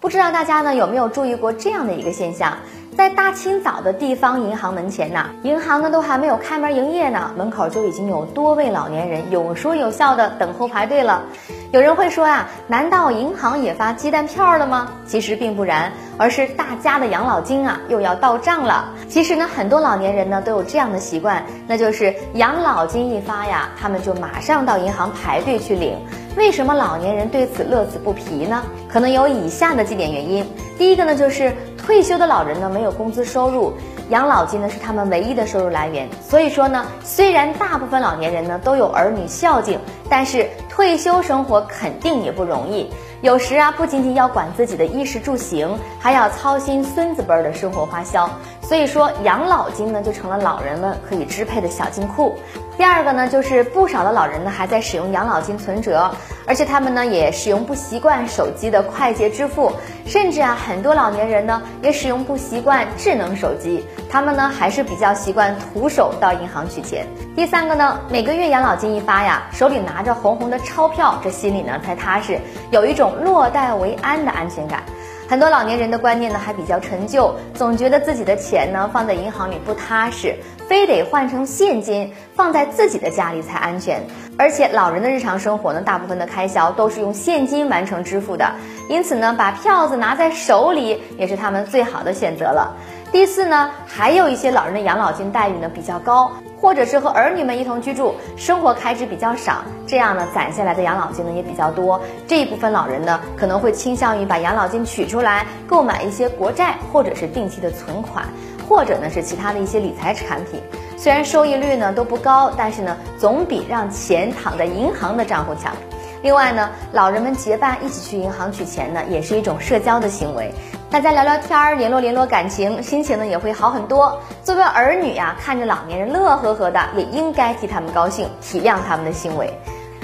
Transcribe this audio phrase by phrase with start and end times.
[0.00, 2.56] 不知道大家呢有没有注意过这样的一个现象？
[2.96, 11.24] 在大清早的地方银行门前呢，银行呢都还没有开门营业呢，门口就已经有多位老年人有说有笑的等候排队了。
[11.72, 14.92] 有人会说呀，难道银行也发鸡蛋票了吗？
[15.06, 18.90] 其实并不然，而是大家的养老金啊又要到账了。
[19.08, 25.96] 其实呢，很多老年人呢都有这样的习惯，那就是养老金一发呀，他们就马上到银行排队去领。
[26.36, 28.62] 为什么老年人对此乐此不疲呢？
[28.86, 30.46] 可能有以下的几点原因。
[30.76, 33.72] 第一个呢，就是退休的老人呢没有工资收入，
[34.12, 36.06] 养老金呢是他们唯一的收入来源。
[36.20, 39.80] 所以说呢，虽然大部分老年人呢都有儿女孝敬，
[40.10, 42.90] 但是退休生活肯定也不容易。
[43.22, 48.28] 有时啊，不仅仅要管自己的衣食住行，还要操心孙子辈儿的生活花销。
[48.60, 52.34] 所以说，养老金呢就成了老人们可以支配的小金库。
[52.82, 56.10] 第二个呢，就是不少的老人呢还在使用养老金存折，
[56.44, 59.70] 而且他们呢也使用不习惯手机的快捷支付，
[60.04, 67.06] 甚至啊很多老年人呢也使用不习惯智能手机，他们呢还是比较习惯徒手到银行取钱。
[67.36, 72.36] 第三个呢，每个月养老金一发呀，手里拿着红红的钞票，这心里呢才踏实，
[72.72, 74.82] 有一种落袋为安的安全感。
[75.28, 80.36] 很多老年人的观念呢还比较陈旧，总觉得自己的钱呢放在银行里不踏实，
[80.72, 84.02] 非得换成现金放在自己的家里才安全。
[84.38, 88.50] 而且老人的日常生活呢，大部分的开销都是用现金完成支付的，
[88.88, 92.74] 因此呢，把票子拿在手里也是他们最好的选择了。
[93.12, 102.00] 第四呢，还有一些老人的养老金待遇呢比较高，或者是和儿女们一同居住，生活开支比较少，这样呢攒下来的养老金呢也比较多。
[102.26, 108.24] 这一部分老人呢可能会倾向于把养老金取出来购买一些国债，或者是定期的存款，
[108.66, 110.58] 或者呢是其他的一些理财产品。
[110.96, 115.76] 虽然收益率呢都不高，但是呢总比让钱躺在银行的账户强。
[116.22, 120.50] 另外呢，老人们结伴一起去银行取钱呢，也是一种社交的行为。
[120.92, 124.20] 大家聊聊天儿，联络联络感情，心情呢也会好很多。
[124.44, 129.50] 作为儿女呀，看着老年人乐呵呵的，也应该替他们高兴，体谅他们的行为。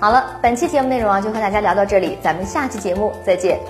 [0.00, 3.60] 好了，本期节目内容啊，就和大家聊到这里，咱们下期节目再见。